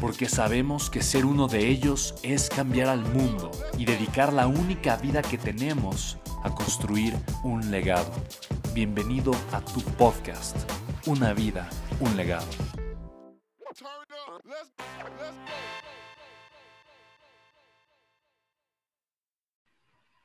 [0.00, 4.96] porque sabemos que ser uno de ellos es cambiar al mundo y dedicar la única
[4.96, 8.12] vida que tenemos a construir un legado.
[8.74, 10.56] Bienvenido a tu podcast,
[11.06, 11.68] Una vida,
[12.00, 12.46] un legado.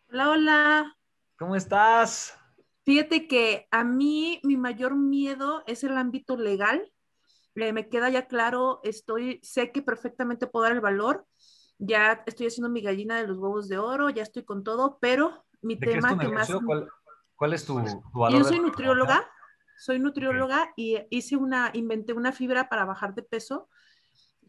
[0.09, 0.97] Hola, hola.
[1.37, 2.37] ¿Cómo estás?
[2.83, 6.91] Fíjate que a mí mi mayor miedo es el ámbito legal
[7.55, 11.25] me queda ya claro, estoy, sé que perfectamente puedo dar el valor,
[11.77, 15.45] ya estoy haciendo mi gallina de los huevos de oro, ya estoy con todo, pero
[15.61, 16.49] mi tema que más...
[17.35, 17.75] ¿Cuál, es tu,
[18.13, 18.37] valor?
[18.37, 19.27] Yo soy nutrióloga,
[19.79, 23.67] soy nutrióloga y hice una, inventé una fibra para bajar de peso,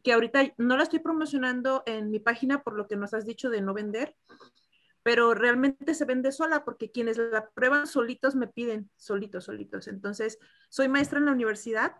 [0.05, 3.48] que ahorita no la estoy promocionando en mi página por lo que nos has dicho
[3.48, 4.14] de no vender,
[5.03, 9.89] pero realmente se vende sola porque quienes la prueban solitos me piden, solitos, solitos.
[9.89, 11.97] Entonces, soy maestra en la universidad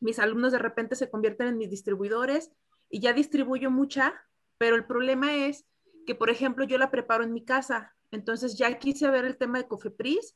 [0.00, 2.50] mis alumnos de repente se convierten en mis distribuidores
[2.90, 4.14] y ya distribuyo mucha,
[4.56, 5.66] pero el problema es
[6.06, 7.94] que, por ejemplo, yo la preparo en mi casa.
[8.10, 10.34] Entonces ya quise ver el tema de Cofepris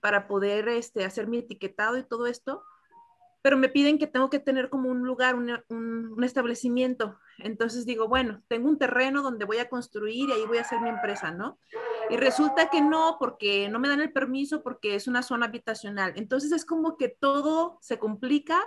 [0.00, 2.64] para poder este, hacer mi etiquetado y todo esto,
[3.42, 7.18] pero me piden que tengo que tener como un lugar, un, un, establecimiento.
[7.38, 10.80] Entonces digo, bueno, tengo un terreno donde voy a construir y ahí voy a hacer
[10.80, 11.58] mi empresa, ¿no?
[12.08, 16.12] Y resulta que no, porque no me dan el permiso, porque es una zona habitacional.
[16.16, 18.60] Entonces es como que todo se complica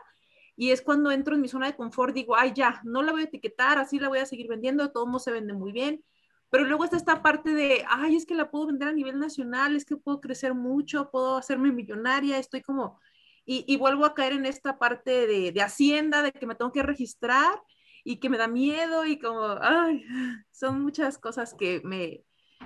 [0.56, 3.22] y es cuando entro en mi zona de confort, digo, ay, ya, no la voy
[3.22, 6.04] a etiquetar, así la voy a seguir vendiendo, todo modo se vende muy bien.
[6.50, 9.76] Pero luego está esta parte de, ay, es que la puedo vender a nivel nacional,
[9.76, 13.00] es que puedo crecer mucho, puedo hacerme millonaria, estoy como,
[13.46, 16.84] y, vuelvo a caer en esta parte de, de, hacienda, de que me tengo que
[16.84, 17.62] registrar
[18.04, 20.04] y que me da miedo y como, ay,
[20.52, 22.24] son muchas cosas que me,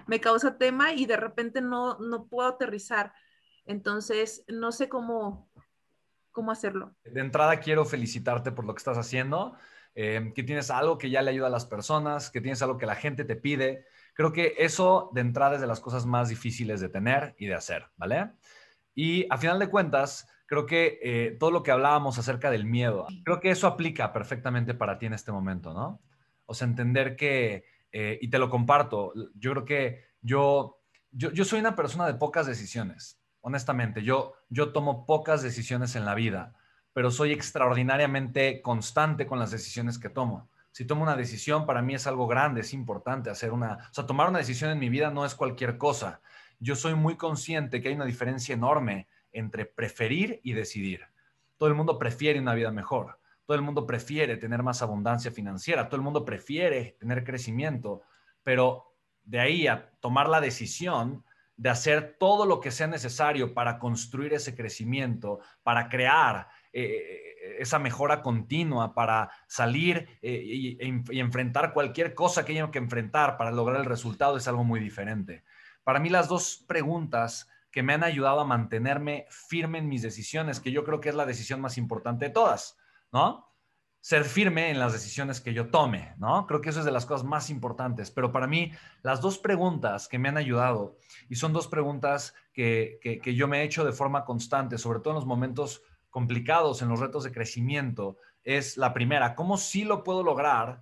[0.07, 3.13] me causa tema y de repente no, no puedo aterrizar.
[3.65, 5.48] Entonces, no sé cómo,
[6.39, 6.95] cómo hacerlo.
[7.03, 9.57] De entrada quiero felicitarte por lo que estás haciendo,
[9.93, 12.85] eh, que tienes algo que ya le ayuda a las personas, que tienes algo que
[12.85, 13.83] la gente te pide.
[14.13, 17.55] Creo que eso de entrada es de las cosas más difíciles de tener y de
[17.55, 18.31] hacer, ¿vale?
[18.95, 23.05] Y a final de cuentas, creo que eh, todo lo que hablábamos acerca del miedo,
[23.25, 26.01] creo que eso aplica perfectamente para ti en este momento, ¿no?
[26.45, 30.79] O sea, entender que, eh, y te lo comparto, yo creo que yo,
[31.11, 34.03] yo, yo soy una persona de pocas decisiones honestamente.
[34.03, 36.53] Yo, yo tomo pocas decisiones en la vida,
[36.93, 40.49] pero soy extraordinariamente constante con las decisiones que tomo.
[40.71, 44.05] Si tomo una decisión, para mí es algo grande, es importante hacer una, o sea,
[44.05, 46.21] tomar una decisión en mi vida no es cualquier cosa.
[46.59, 51.05] Yo soy muy consciente que hay una diferencia enorme entre preferir y decidir.
[51.57, 53.19] Todo el mundo prefiere una vida mejor.
[53.45, 55.89] Todo el mundo prefiere tener más abundancia financiera.
[55.89, 58.01] Todo el mundo prefiere tener crecimiento.
[58.43, 61.23] Pero de ahí a tomar la decisión,
[61.59, 67.79] de hacer todo lo que sea necesario para construir ese crecimiento, para crear eh, esa
[67.79, 73.81] mejora continua, para salir eh, y, enfrentar cualquier cosa que haya que enfrentar para lograr
[73.81, 75.43] el resultado es algo muy diferente.
[75.83, 80.61] Para mí las dos preguntas que me han ayudado a mantenerme firme en mis decisiones,
[80.61, 82.77] que yo creo que es la decisión más importante de todas,
[83.11, 83.48] ¿no?
[84.01, 86.47] Ser firme en las decisiones que yo tome, ¿no?
[86.47, 88.11] Creo que eso es de las cosas más importantes.
[88.11, 90.97] Pero para mí, las dos preguntas que me han ayudado,
[91.29, 95.11] y son dos preguntas que, que, yo me he hecho de forma constante, sobre todo
[95.11, 100.03] en los momentos complicados, en los retos de crecimiento, es la primera, ¿cómo sí lo
[100.03, 100.81] puedo lograr?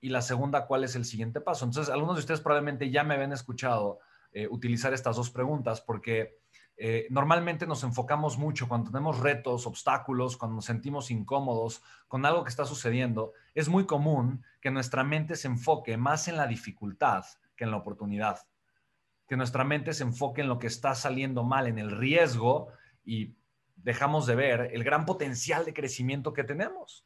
[0.00, 1.64] Y la segunda, ¿cuál es el siguiente paso?
[1.64, 3.98] Entonces, algunos de ustedes probablemente ya me habían escuchado
[4.30, 6.38] eh, utilizar estas dos preguntas porque
[6.80, 12.44] eh, normalmente nos enfocamos mucho cuando tenemos retos, obstáculos, cuando nos sentimos incómodos con algo
[12.44, 13.32] que está sucediendo.
[13.54, 17.24] Es muy común que nuestra mente se enfoque más en la dificultad
[17.56, 18.46] que en la oportunidad.
[19.26, 22.68] Que nuestra mente se enfoque en lo que está saliendo mal, en el riesgo
[23.04, 23.34] y
[23.74, 27.04] dejamos de ver el gran potencial de crecimiento que tenemos.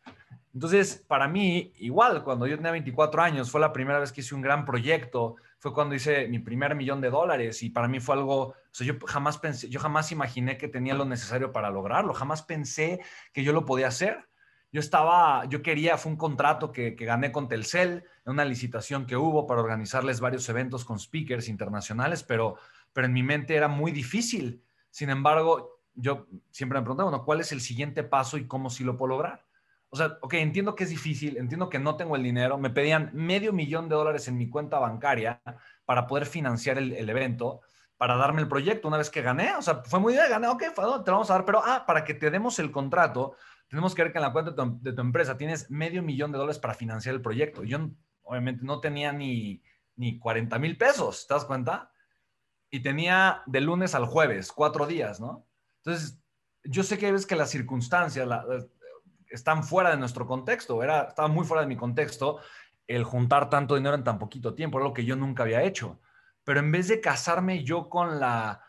[0.54, 4.34] Entonces, para mí, igual, cuando yo tenía 24 años, fue la primera vez que hice
[4.34, 8.16] un gran proyecto, fue cuando hice mi primer millón de dólares y para mí fue
[8.16, 12.14] algo, o sea, yo jamás pensé, yo jamás imaginé que tenía lo necesario para lograrlo,
[12.14, 13.00] jamás pensé
[13.32, 14.28] que yo lo podía hacer.
[14.72, 19.18] Yo estaba, yo quería, fue un contrato que, que gané con Telcel, una licitación que
[19.18, 22.56] hubo para organizarles varios eventos con speakers internacionales, pero,
[22.94, 24.64] pero en mi mente era muy difícil.
[24.88, 28.84] Sin embargo, yo siempre me preguntaba, bueno, ¿cuál es el siguiente paso y cómo sí
[28.84, 29.44] lo puedo lograr?
[29.90, 33.10] O sea, ok, entiendo que es difícil, entiendo que no tengo el dinero, me pedían
[33.12, 35.42] medio millón de dólares en mi cuenta bancaria
[35.84, 37.60] para poder financiar el, evento,
[38.02, 40.58] para darme el proyecto una vez que gané, o sea, fue muy bien, gané, ok,
[40.74, 43.36] te lo vamos a dar, pero, ah, para que te demos el contrato,
[43.68, 46.58] tenemos que ver que en la cuenta de tu, empresa tienes medio millón de dólares
[46.58, 47.62] para financiar el proyecto.
[47.62, 47.78] Yo,
[48.24, 49.62] obviamente, no tenía ni,
[49.94, 51.92] ni 40 mil pesos, ¿te das cuenta?
[52.70, 55.46] Y tenía de lunes al jueves, cuatro días, ¿no?
[55.76, 56.18] Entonces,
[56.64, 58.44] yo sé que hay que las circunstancias, la,
[59.28, 60.82] están fuera de nuestro contexto.
[60.82, 62.40] Era, estaba muy fuera de mi contexto
[62.88, 66.00] el juntar tanto dinero en tan poquito tiempo, era lo que yo nunca había hecho.
[66.44, 68.62] Pero en vez de casarme yo con la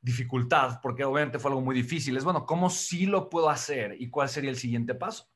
[0.00, 4.08] dificultad, porque obviamente fue algo muy difícil, es bueno, ¿cómo sí lo puedo hacer y
[4.08, 5.28] cuál sería el siguiente paso?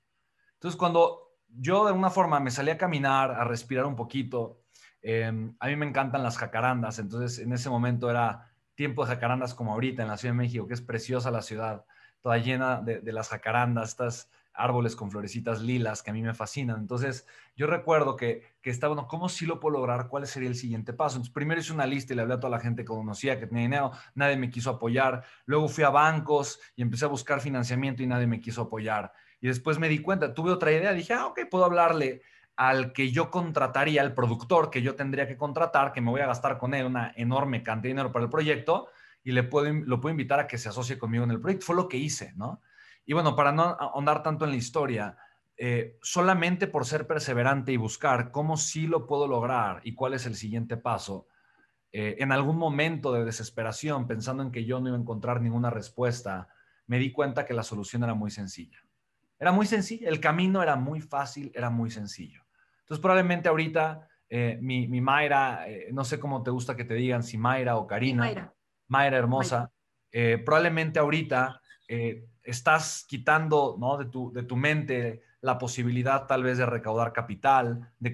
[0.54, 4.60] Entonces, cuando yo de alguna forma me salí a caminar, a respirar un poquito,
[5.02, 9.54] em, a mí me encantan las jacarandas, entonces en ese momento era tiempo de jacarandas
[9.54, 11.84] como ahorita en la Ciudad de México, que es preciosa la ciudad,
[12.20, 14.30] toda llena de, de las jacarandas, estas
[14.62, 16.78] árboles con florecitas lilas que a mí me fascinan.
[16.78, 17.26] Entonces,
[17.56, 20.08] yo recuerdo que, que estaba, bueno, ¿cómo sí lo puedo lograr?
[20.08, 21.16] ¿Cuál sería el siguiente paso?
[21.16, 23.46] Entonces, primero hice una lista y le hablé a toda la gente que conocía, que
[23.46, 25.24] tenía dinero, nadie me quiso apoyar.
[25.46, 29.12] Luego fui a bancos y empecé a buscar financiamiento y nadie me quiso apoyar.
[29.40, 32.22] Y después me di cuenta, tuve otra idea, dije, ah, ok, puedo hablarle
[32.56, 36.26] al que yo contrataría, al productor que yo tendría que contratar, que me voy a
[36.26, 38.88] gastar con él una enorme cantidad de dinero para el proyecto
[39.24, 41.64] y le puedo, lo puedo invitar a que se asocie conmigo en el proyecto.
[41.66, 42.60] Fue lo que hice, ¿no?
[43.04, 45.16] Y bueno, para no ahondar tanto en la historia,
[45.62, 50.24] eh, solamente por ser perseverante y buscar cómo sí lo puedo lograr y cuál es
[50.24, 51.26] el siguiente paso,
[51.92, 55.68] eh, en algún momento de desesperación, pensando en que yo no iba a encontrar ninguna
[55.68, 56.48] respuesta,
[56.86, 58.78] me di cuenta que la solución era muy sencilla.
[59.38, 62.42] Era muy sencilla, el camino era muy fácil, era muy sencillo.
[62.78, 67.22] Entonces probablemente ahorita eh, mi, mi, Mayra, no sé cómo te gusta que te digan,
[67.22, 68.54] si Mayra o Karina, Mayra,
[68.88, 69.70] Mayra hermosa,
[70.42, 71.60] probablemente ahorita
[72.42, 73.96] estás quitando ¿no?
[73.96, 78.10] de, tu, de tu mente la posibilidad tal vez de recaudar capital, de,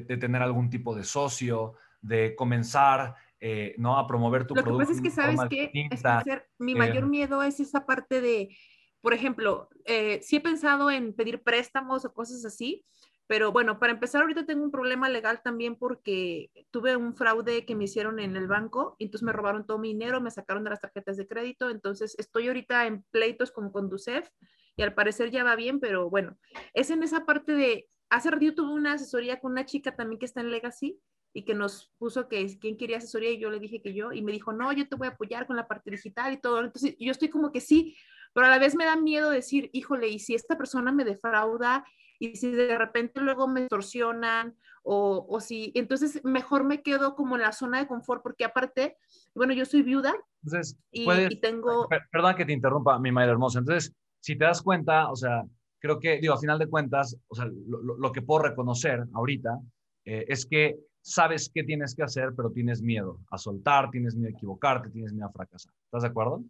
[0.00, 3.98] de, tener algún tipo de socio, de comenzar eh, ¿no?
[3.98, 4.72] a promover tu producto.
[4.72, 8.56] Lo que pasa es que sabes que mi mayor eh, miedo es esa parte de,
[9.00, 12.84] por ejemplo, eh, si he pensado en pedir préstamos o cosas así,
[13.26, 17.74] pero bueno, para empezar, ahorita tengo un problema legal también porque tuve un fraude que
[17.74, 20.70] me hicieron en el banco, y entonces me robaron todo mi dinero, me sacaron de
[20.70, 24.28] las tarjetas de crédito, entonces estoy ahorita en pleitos con Conducef
[24.76, 26.38] y al parecer ya va bien, pero bueno,
[26.74, 30.26] es en esa parte de, hace ratito tuve una asesoría con una chica también que
[30.26, 31.00] está en Legacy
[31.32, 34.22] y que nos puso que quién quería asesoría y yo le dije que yo y
[34.22, 36.60] me dijo, no, yo te voy a apoyar con la parte digital y todo.
[36.60, 37.94] Entonces yo estoy como que sí,
[38.32, 41.84] pero a la vez me da miedo decir, híjole, y si esta persona me defrauda
[42.18, 47.36] y si de repente luego me extorsionan o, o, si, entonces mejor me quedo como
[47.36, 48.96] en la zona de confort porque aparte,
[49.34, 50.14] bueno, yo soy viuda
[50.46, 51.88] entonces, y, tengo...
[52.12, 53.58] Perdón que te interrumpa, mi madre hermosa.
[53.58, 55.42] Entonces, si te das cuenta, o sea,
[55.80, 59.58] creo que, digo, a final de cuentas, o sea, lo, que puedo reconocer ahorita
[60.04, 64.28] eh, es que sabes qué tienes que hacer, pero tienes miedo a soltar, tienes miedo
[64.28, 65.72] a equivocarte, tienes miedo a fracasar.
[65.84, 66.44] ¿Estás de acuerdo?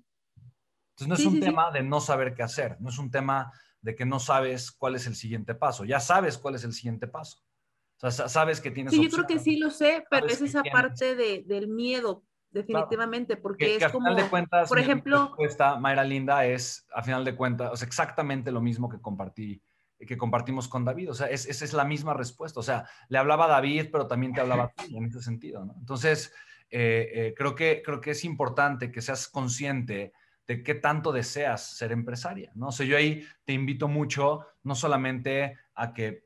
[0.90, 3.50] Entonces no es un tema de no saber qué hacer, no es un tema
[3.86, 5.84] de que no sabes cuál es el siguiente paso.
[5.84, 7.38] Ya sabes cuál es el siguiente paso.
[8.02, 8.92] O sea, sabes que tienes.
[8.92, 13.36] Sí, yo creo que sí lo sé, pero es esa parte de, del miedo, definitivamente,
[13.36, 14.12] porque es como.
[14.12, 15.28] de cuentas, por ejemplo.
[15.28, 19.62] respuesta, Mayra Linda, es, a final de cuentas, o sea, exactamente lo mismo que compartí
[20.04, 21.10] que compartimos con David.
[21.10, 22.60] O sea, esa es la misma respuesta.
[22.60, 25.64] O sea, le hablaba a David, pero también te hablaba a ti en ese sentido.
[25.64, 25.74] ¿no?
[25.78, 26.34] Entonces,
[26.68, 30.12] eh, eh, creo, que, creo que es importante que seas consciente
[30.46, 32.68] de qué tanto deseas ser empresaria, ¿no?
[32.68, 36.24] O sea, yo ahí te invito mucho, no solamente a que,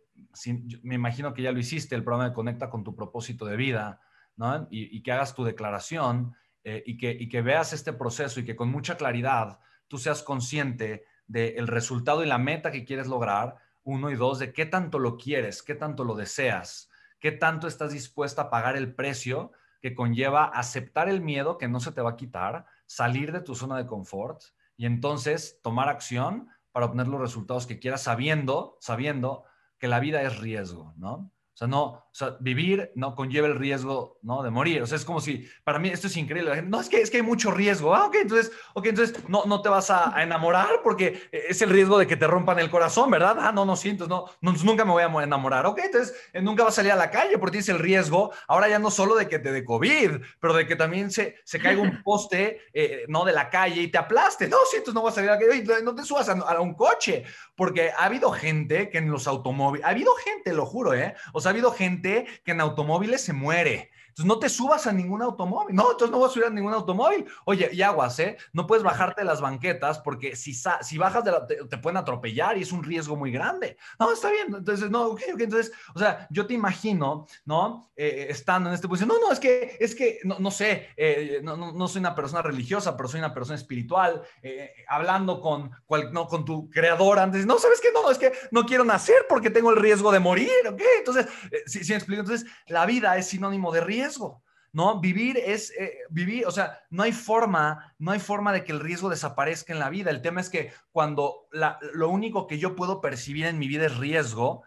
[0.82, 4.00] me imagino que ya lo hiciste, el programa de Conecta con tu propósito de vida,
[4.36, 4.68] ¿no?
[4.70, 6.34] Y, que hagas tu declaración
[6.64, 9.58] eh, y, que, y que veas este proceso y que con mucha claridad
[9.88, 14.52] tú seas consciente del resultado y la meta que quieres lograr, uno y dos, de
[14.52, 18.94] qué tanto lo quieres, qué tanto lo deseas, qué tanto estás dispuesta a pagar el
[18.94, 23.40] precio que conlleva aceptar el miedo que no se te va a quitar, salir de
[23.40, 24.42] tu zona de confort
[24.76, 29.44] y entonces tomar acción para obtener los resultados que quieras sabiendo, sabiendo
[29.78, 31.32] que la vida es riesgo, ¿no?
[31.61, 34.43] O sea, no, o sea, vivir no conlleva el riesgo, ¿no?
[34.43, 34.81] De morir.
[34.81, 36.49] O sea, es como si, para mí esto es increíble.
[36.49, 37.95] La gente, no, es que, es que hay mucho riesgo.
[37.95, 41.99] Ah, ok, entonces, ok, entonces no, no te vas a, enamorar porque es el riesgo
[41.99, 43.37] de que te rompan el corazón, ¿verdad?
[43.38, 45.67] Ah, no, no siento, no, no, nunca me voy a enamorar.
[45.67, 48.67] Ok, entonces eh, nunca vas a salir a la calle porque tienes el riesgo, ahora
[48.67, 51.83] ya no solo de que te dé COVID, pero de que también se, se caiga
[51.83, 53.26] un poste, eh, ¿no?
[53.26, 54.49] De la calle y te aplaste.
[54.49, 55.83] No, sí, entonces no vas a salir a la calle.
[55.83, 57.23] No te subas a, a un coche
[57.61, 61.14] porque ha habido gente que en los automóviles, ha habido gente, lo juro, ¿eh?
[61.35, 63.90] O sea, ha habido gente que en automóviles se muere.
[64.11, 65.75] Entonces no te subas a ningún automóvil.
[65.75, 67.26] No, entonces no vas a subir a ningún automóvil.
[67.45, 68.37] Oye, y aguas, ¿eh?
[68.52, 72.59] No puedes bajarte de las banquetas porque si, si bajas de la, te, pueden atropellar
[72.59, 73.76] y es un riesgo muy grande.
[73.99, 74.55] No, está bien.
[74.55, 75.40] Entonces, no, ok, ok.
[75.40, 77.90] Entonces, o sea, yo te imagino, ¿no?
[77.97, 79.09] Eh, estando en este posición.
[79.09, 82.14] No, no, es que, es que, no, no sé, eh, no, no, no, soy una
[82.14, 87.19] persona religiosa, pero soy una persona espiritual, eh, hablando con, cual, no, con tu creador
[87.19, 87.47] antes.
[87.47, 87.88] No, ¿sabes qué?
[87.93, 90.83] No, es que no quiero nacer porque tengo el riesgo de morir, ¿ok?
[90.99, 91.26] Entonces,
[91.67, 92.21] sí, sí me explico.
[92.21, 94.42] Entonces, la vida es sinónimo de riesgo riesgo.
[94.73, 95.00] ¿no?
[95.00, 98.80] Vivir es eh, vivir, o sea, no hay forma, no hay forma de que el
[98.80, 100.11] riesgo desaparezca en la vida.
[100.11, 101.49] El tema es que cuando
[101.92, 104.62] lo único que yo puedo percibir en mi vida es riesgo,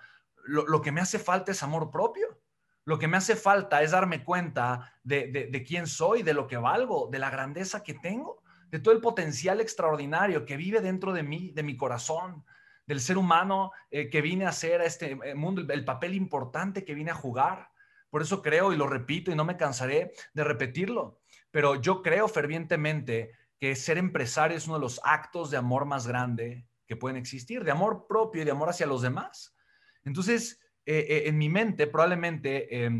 [0.46, 2.28] lo, que me hace falta es amor propio.
[2.86, 7.08] Lo que me hace falta es darme cuenta de, quién soy, de lo que valgo,
[7.10, 11.52] de la grandeza que tengo, de todo el potencial extraordinario que vive dentro de mí,
[11.52, 12.44] de mi corazón,
[12.86, 16.84] del ser humano eh, que vine a hacer a este eh, mundo, el papel importante
[16.84, 17.70] que vine a jugar.
[18.14, 21.20] Por eso creo y lo repito y no me cansaré de repetirlo.
[21.50, 26.06] Pero yo creo fervientemente que ser empresario es uno de los actos de amor más
[26.06, 29.56] grande que pueden existir, de amor propio y de amor hacia los demás.
[30.04, 32.92] Entonces, eh, eh, en mi mente, probablemente, eh,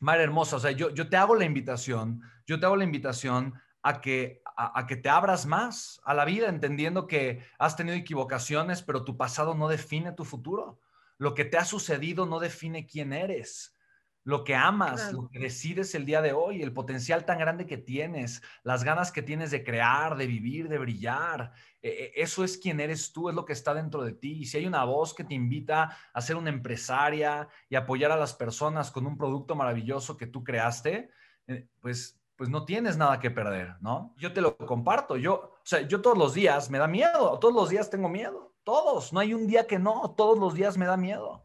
[0.00, 4.00] Madre Hermosa, o sea, yo te hago la invitación, yo te hago la invitación a
[4.00, 9.04] que, a, que te abras más a la vida, entendiendo que has tenido equivocaciones, pero
[9.04, 10.80] tu pasado no define tu futuro.
[11.16, 13.76] Lo que te ha sucedido no define quién eres
[14.24, 17.76] lo que amas, lo que decides el día de hoy, el potencial tan grande que
[17.76, 21.52] tienes, las ganas que tienes de crear, de vivir, de brillar.
[21.82, 24.40] E, e, eso es quien eres tú, es lo que está dentro de ti.
[24.40, 28.16] Y si hay una voz que te invita a ser una empresaria y apoyar a
[28.16, 31.10] las personas con un producto maravilloso que tú creaste,
[31.48, 34.14] eh, pues pues no tienes nada que perder, ¿no?
[34.16, 37.54] Yo te lo comparto, yo, o sea, yo todos los días me da miedo, todos
[37.54, 40.86] los días tengo miedo, todos, no hay un día que no, todos los días me
[40.86, 41.41] da miedo.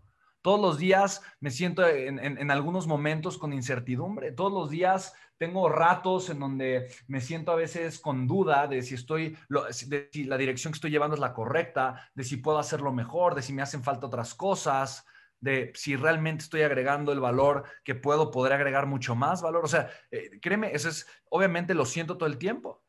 [0.48, 4.32] Todos los días me siento en, algunos momentos con incertidumbre.
[4.32, 8.96] Todos los días tengo ratos en donde me siento a veces con duda de si
[8.96, 12.94] estoy, de si la dirección que estoy llevando es la correcta, de si puedo hacerlo
[12.94, 15.06] mejor, de si me hacen falta otras cosas,
[15.42, 19.66] de si realmente estoy agregando el valor que puedo, poder agregar mucho más valor.
[19.66, 22.82] O sea, eh, créeme, eso es, obviamente lo siento todo el tiempo.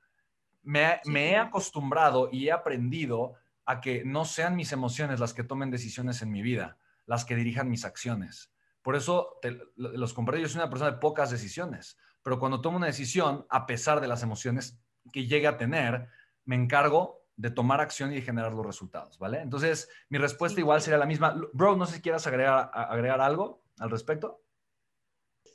[0.62, 3.34] Me, me he acostumbrado y he aprendido
[3.66, 7.34] a que no sean mis emociones las que tomen decisiones en mi vida las que
[7.34, 8.52] dirijan mis acciones.
[8.82, 9.40] Por eso
[9.76, 10.40] los compré.
[10.40, 14.06] Yo soy una persona de pocas decisiones, pero cuando tomo una decisión, a pesar de
[14.06, 14.78] las emociones
[15.10, 16.06] que llegue a tener,
[16.44, 19.40] me encargo de tomar acción y de generar los resultados, ¿vale?
[19.40, 21.34] Entonces, mi respuesta igual sería la misma.
[21.52, 24.42] Bro, no sé si quieras agregar, agregar algo al respecto.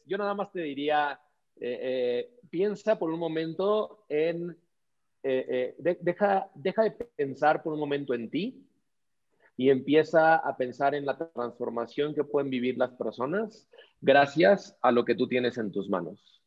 [0.08, 1.20] Yo nada más te diría,
[1.56, 4.58] eh, eh, piensa por un momento en,
[5.22, 8.68] eh, deja, deja de pensar por un momento en ti
[9.56, 13.70] y empieza a pensar en la transformación que pueden vivir las personas
[14.02, 16.42] gracias a lo que tú tienes en tus manos.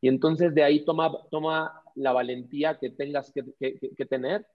[0.00, 4.46] Y entonces de ahí toma, toma la valentía que tengas que, tener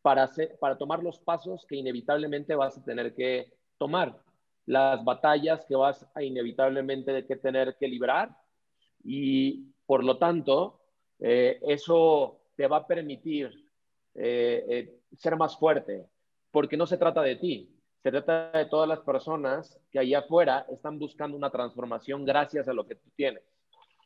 [0.00, 4.18] para, hacer, para tomar los pasos que inevitablemente vas a tener que tomar,
[4.64, 8.36] las batallas que vas a inevitablemente que tener que librar
[9.04, 10.80] y por lo tanto
[11.20, 13.46] eh, eso te va a permitir
[14.14, 16.06] eh, eh, ser más fuerte,
[16.50, 17.70] porque no se trata de ti,
[18.02, 22.72] se trata de todas las personas que allá afuera están buscando una transformación gracias a
[22.72, 23.42] lo que tú tienes.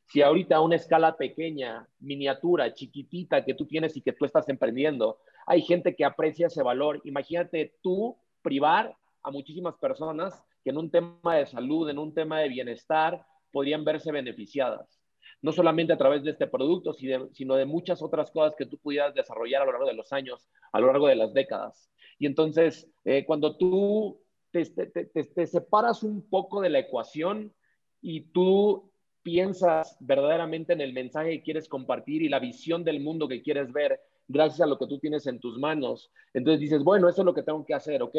[0.06, 4.48] Si ahorita a una escala pequeña, miniatura, chiquitita que tú tienes y que tú estás
[4.48, 10.78] emprendiendo, hay gente que aprecia ese valor, imagínate tú privar a muchísimas personas que en
[10.78, 14.99] un tema de salud, en un tema de bienestar, podrían verse beneficiadas
[15.42, 19.14] no solamente a través de este producto, sino de muchas otras cosas que tú pudieras
[19.14, 21.90] desarrollar a lo largo de los años, a lo largo de las décadas.
[22.18, 24.20] Y entonces, eh, cuando tú
[24.50, 27.54] te, te, separas un poco de la ecuación
[28.02, 28.90] y tú
[29.22, 33.72] piensas verdaderamente en el mensaje que quieres compartir y la visión del mundo que quieres
[33.72, 37.26] ver gracias a lo que tú tienes en tus manos, entonces dices, bueno, eso es
[37.26, 38.14] lo que tengo que hacer, ok,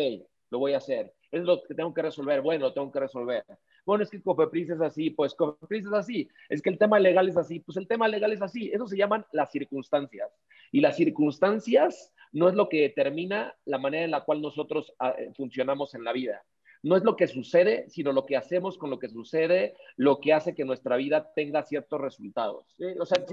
[0.51, 1.13] lo voy a hacer.
[1.31, 3.43] Es lo que tengo que resolver, bueno, lo tengo que resolver.
[3.85, 6.29] Bueno, es que Cofepris es así, pues Cofepris es así.
[6.49, 8.69] Es que el tema legal es así, pues el tema legal es así.
[8.71, 10.29] Eso se llaman las circunstancias.
[10.71, 15.15] Y las circunstancias no es lo que determina la manera en la cual nosotros ah,
[15.17, 16.43] eh, funcionamos en la vida.
[16.83, 20.33] No es lo que sucede, sino lo que hacemos con lo que sucede, lo que
[20.33, 22.75] hace que nuestra vida tenga ciertos resultados.
[22.99, 23.23] O sea,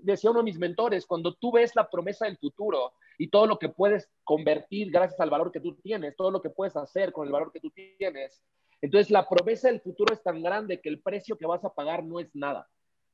[0.00, 3.58] decía uno de mis mentores, cuando tú ves la promesa del futuro y todo lo
[3.58, 7.26] que puedes convertir gracias al valor que tú tienes, todo lo que puedes hacer con
[7.26, 8.42] el valor que tú tienes,
[8.84, 12.04] entonces la promesa del futuro es tan grande que el precio que vas a pagar
[12.04, 12.68] no es nada.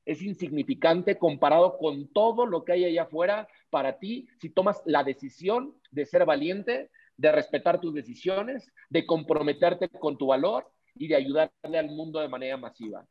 [0.05, 5.05] Es insignificante comparado con todo lo que hay allá afuera para ti si tomas la
[5.05, 11.17] decisión de ser valiente, de respetar tus decisiones, de comprometerte con tu valor y de
[11.17, 13.07] ayudarle al mundo de manera masiva.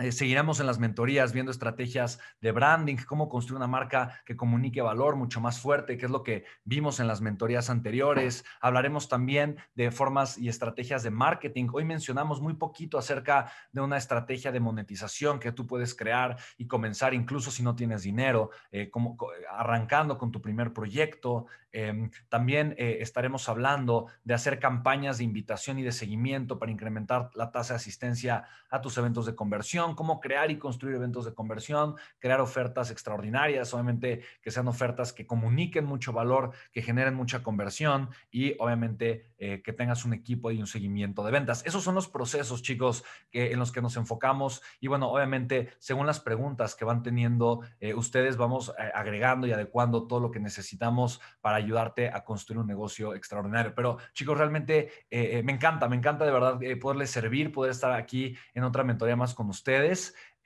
[0.00, 4.80] Eh, seguiremos en las mentorías viendo estrategias de branding, cómo construir una marca que comunique
[4.80, 8.44] valor mucho más fuerte, que es lo que vimos en las mentorías anteriores.
[8.60, 11.66] Hablaremos también de formas y estrategias de marketing.
[11.72, 16.68] Hoy mencionamos muy poquito acerca de una estrategia de monetización que tú puedes crear y
[16.68, 19.16] comenzar incluso si no tienes dinero, eh, como,
[19.50, 21.46] arrancando con tu primer proyecto.
[21.72, 27.30] Em, también eh, estaremos hablando de hacer campañas de invitación y de seguimiento para incrementar
[27.34, 31.34] la tasa de asistencia a tus eventos de conversión cómo crear y construir eventos de
[31.34, 37.42] conversión, crear ofertas extraordinarias, obviamente que sean ofertas que comuniquen mucho valor, que generen mucha
[37.42, 41.64] conversión y obviamente eh, que tengas un equipo y un seguimiento de ventas.
[41.66, 46.20] Esos son los procesos, chicos, en los que nos enfocamos y bueno, obviamente según las
[46.20, 51.20] preguntas que van teniendo eh, ustedes, vamos eh, agregando y adecuando todo lo que necesitamos
[51.40, 53.74] para ayudarte a construir un negocio extraordinario.
[53.74, 58.64] Pero chicos, realmente me encanta, me encanta de verdad poderles servir, poder estar aquí en
[58.64, 59.77] otra mentoría más con ustedes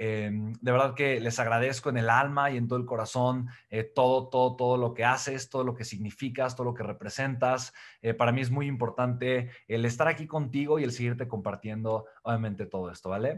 [0.04, 3.84] Em, de verdad que les agradezco en el alma y en todo el corazón eh,
[3.84, 7.72] todo, todo, todo lo que haces, todo lo que significas, todo lo que representas.
[8.00, 12.66] Eh, para mí es muy importante el estar aquí contigo y el seguirte compartiendo, obviamente,
[12.66, 13.30] todo esto, ¿vale?